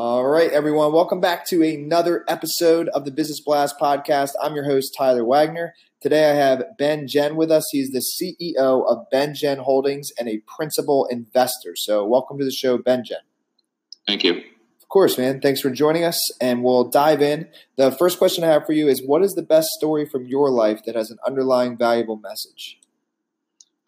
[0.00, 0.92] All right, everyone.
[0.92, 4.30] Welcome back to another episode of the Business Blast podcast.
[4.40, 5.74] I'm your host, Tyler Wagner.
[6.00, 7.64] Today I have Ben Jen with us.
[7.72, 11.74] He's the CEO of Ben Jen Holdings and a principal investor.
[11.74, 13.18] So, welcome to the show, Ben Jen.
[14.06, 14.34] Thank you.
[14.34, 15.40] Of course, man.
[15.40, 17.48] Thanks for joining us, and we'll dive in.
[17.74, 20.48] The first question I have for you is What is the best story from your
[20.48, 22.78] life that has an underlying valuable message?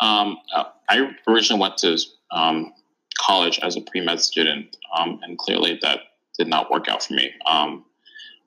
[0.01, 1.99] Um, uh, I originally went to
[2.33, 2.73] um,
[3.21, 6.01] college as a pre med student, um, and clearly that
[6.39, 7.31] did not work out for me.
[7.47, 7.85] Um,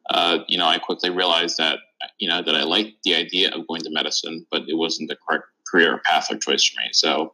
[0.10, 1.80] uh, you know, I quickly realized that
[2.20, 5.18] you know that I liked the idea of going to medicine, but it wasn't the
[5.28, 6.90] correct career path or choice for me.
[6.92, 7.34] So,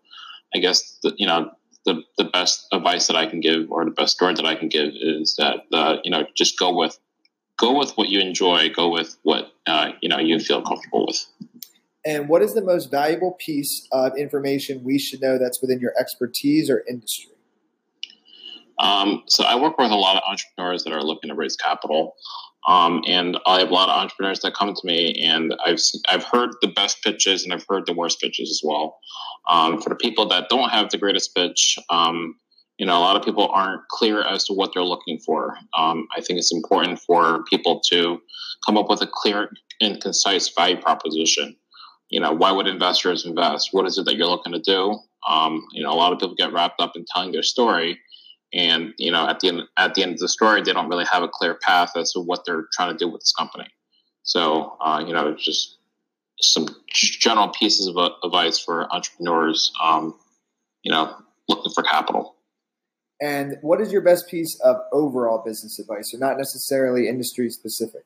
[0.53, 1.51] I guess the, you know
[1.85, 4.69] the the best advice that I can give, or the best story that I can
[4.69, 6.99] give, is that uh, you know just go with
[7.57, 11.25] go with what you enjoy, go with what uh, you know you feel comfortable with.
[12.05, 15.93] And what is the most valuable piece of information we should know that's within your
[15.99, 17.33] expertise or industry?
[18.79, 22.15] Um, so I work with a lot of entrepreneurs that are looking to raise capital.
[22.67, 26.23] Um, and I have a lot of entrepreneurs that come to me, and I've I've
[26.23, 28.99] heard the best pitches and I've heard the worst pitches as well.
[29.49, 32.35] Um, for the people that don't have the greatest pitch, um,
[32.77, 35.57] you know, a lot of people aren't clear as to what they're looking for.
[35.77, 38.21] Um, I think it's important for people to
[38.65, 41.55] come up with a clear and concise value proposition
[42.09, 43.69] you know, why would investors invest?
[43.71, 44.97] What is it that you're looking to do?
[45.27, 47.99] Um, you know, a lot of people get wrapped up in telling their story,
[48.53, 51.05] and you know, at the end at the end of the story, they don't really
[51.05, 53.67] have a clear path as to what they're trying to do with this company.
[54.23, 55.77] So, uh, you know, just
[56.41, 59.71] some general pieces of advice for entrepreneurs.
[59.81, 60.15] Um,
[60.83, 61.15] you know,
[61.47, 62.35] looking for capital.
[63.21, 68.03] And what is your best piece of overall business advice, or not necessarily industry specific?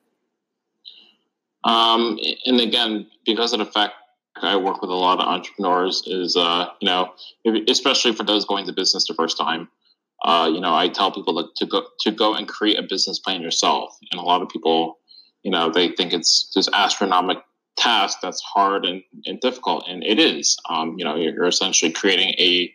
[1.64, 3.94] Um, and again, because of the fact
[4.42, 7.12] I work with a lot of entrepreneurs, is uh, you know,
[7.68, 9.68] especially for those going to business the first time.
[10.24, 13.18] Uh, you know, I tell people to, to go to go and create a business
[13.18, 14.98] plan yourself, and a lot of people,
[15.42, 17.42] you know, they think it's this astronomical
[17.76, 20.56] task that's hard and, and difficult, and it is.
[20.68, 22.72] Um, you know, you're, you're essentially creating a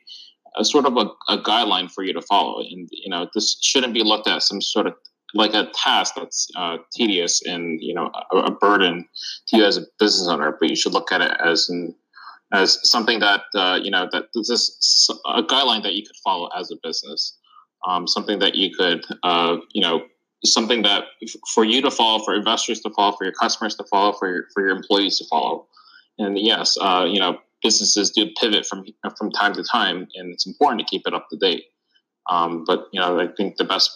[0.57, 2.61] a sort of a, a, guideline for you to follow.
[2.61, 4.93] And you know, this shouldn't be looked at some sort of
[5.33, 9.07] like a task that's uh, tedious and you know a, a, burden
[9.47, 11.95] to you as a business owner, but you should look at it as an
[12.51, 16.49] as something that uh, you know that this is a guideline that you could follow
[16.57, 17.37] as a business,
[17.87, 20.01] um, something that you could uh, you know
[20.45, 21.05] something that
[21.53, 24.43] for you to follow, for investors to follow, for your customers to follow, for your
[24.53, 25.67] for your employees to follow.
[26.17, 28.85] And yes, uh, you know businesses do pivot from
[29.17, 31.65] from time to time, and it's important to keep it up to date.
[32.29, 33.91] Um, but you know, I think the best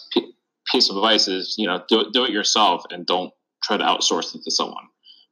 [0.70, 3.32] piece of advice is you know do do it yourself and don't
[3.62, 4.84] try to outsource it to someone.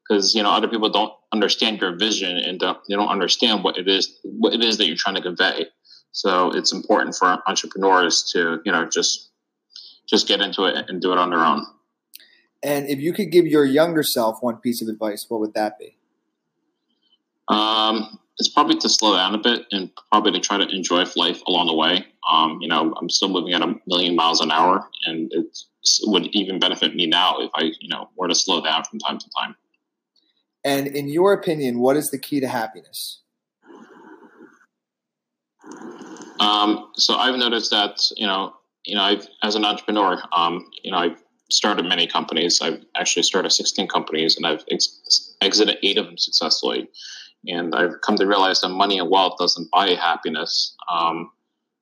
[0.08, 3.78] Because you know other people don't understand your vision and don't, they don't understand what
[3.78, 5.66] it is what it is that you're trying to convey.
[6.12, 9.30] So it's important for entrepreneurs to you know just
[10.08, 11.66] just get into it and do it on their own.
[12.64, 15.78] And if you could give your younger self one piece of advice what would that
[15.78, 15.96] be
[17.52, 21.42] um, it's probably to slow down a bit and probably to try to enjoy life
[21.46, 22.06] along the way.
[22.30, 25.58] Um, you know, I'm still moving at a million miles an hour, and it
[26.04, 29.18] would even benefit me now if I, you know, were to slow down from time
[29.18, 29.54] to time.
[30.64, 33.20] And in your opinion, what is the key to happiness?
[36.40, 40.90] Um, so I've noticed that you know, you know, I've as an entrepreneur, um, you
[40.90, 42.60] know, I've started many companies.
[42.62, 46.88] I've actually started 16 companies, and I've ex- exited eight of them successfully.
[47.46, 50.76] And I've come to realize that money and wealth doesn't buy happiness.
[50.90, 51.30] Um,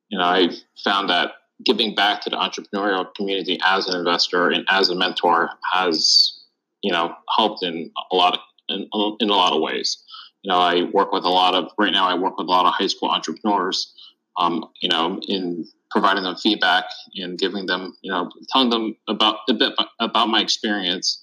[0.08, 0.48] you know, I
[0.82, 1.32] found that
[1.64, 6.40] giving back to the entrepreneurial community as an investor and as a mentor has,
[6.82, 8.88] you know, helped in a lot of in,
[9.20, 10.02] in a lot of ways.
[10.42, 12.08] You know, I work with a lot of right now.
[12.08, 13.94] I work with a lot of high school entrepreneurs.
[14.38, 16.84] Um, you know, in providing them feedback
[17.16, 21.22] and giving them, you know, telling them about a bit about my experience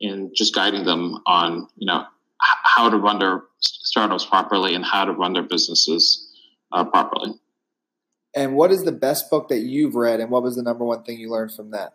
[0.00, 2.04] and just guiding them on, you know,
[2.38, 3.42] how to run their
[3.96, 6.28] startups properly and how to run their businesses
[6.70, 7.32] uh, properly.
[8.34, 11.02] And what is the best book that you've read, and what was the number one
[11.02, 11.94] thing you learned from that?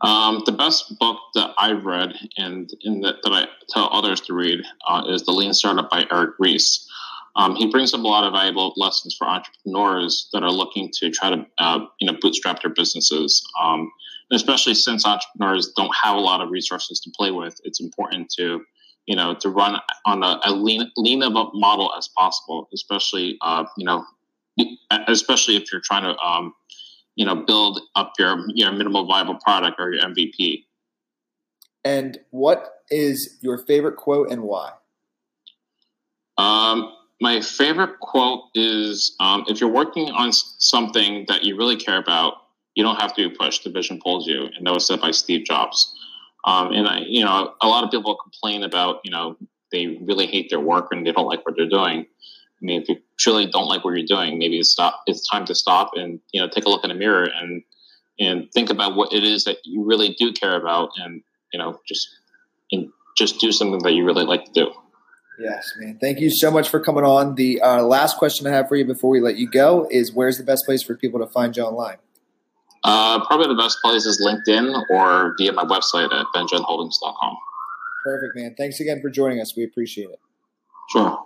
[0.00, 4.32] Um, the best book that I've read and in that, that I tell others to
[4.32, 6.88] read uh, is The Lean Startup by Eric Ries.
[7.36, 11.10] um, he brings up a lot of valuable lessons for entrepreneurs that are looking to
[11.10, 13.46] try to uh, you know bootstrap their businesses.
[13.62, 13.90] Um,
[14.32, 18.62] especially since entrepreneurs don't have a lot of resources to play with, it's important to
[19.08, 22.68] you know to run on a, a lean lean of a model as possible.
[22.72, 24.04] Especially uh, you know
[25.08, 26.52] especially if you're trying to um,
[27.16, 30.64] you know build up your your minimal viable product or your MVP.
[31.84, 34.72] And what is your favorite quote and why?
[36.36, 41.98] Um, my favorite quote is um, if you're working on something that you really care
[41.98, 42.34] about,
[42.74, 43.64] you don't have to be pushed.
[43.64, 44.48] The vision pulls you.
[44.56, 45.94] And that was said by Steve Jobs.
[46.48, 49.36] Um, and I, you know, a lot of people complain about, you know,
[49.70, 52.06] they really hate their work and they don't like what they're doing.
[52.06, 55.02] I mean, if you truly don't like what you're doing, maybe it's stop.
[55.06, 57.62] It's time to stop and you know take a look in the mirror and
[58.18, 61.22] and think about what it is that you really do care about, and
[61.52, 62.08] you know just
[62.72, 64.72] and just do something that you really like to do.
[65.38, 65.98] Yes, man.
[66.00, 67.36] Thank you so much for coming on.
[67.36, 70.38] The uh, last question I have for you before we let you go is where's
[70.38, 71.98] the best place for people to find you online?
[72.84, 77.36] Uh, probably the best place is LinkedIn or via my website at benjenholdings.com.
[78.04, 78.54] Perfect, man.
[78.56, 79.56] Thanks again for joining us.
[79.56, 80.20] We appreciate it.
[80.90, 81.18] Sure.